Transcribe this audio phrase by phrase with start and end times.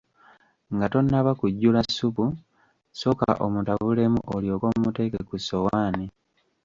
[0.73, 2.25] Nga tonnaba kujjula ssupu
[2.99, 6.05] sooka omutabulemu olyoke omuteeke ku ssowaani.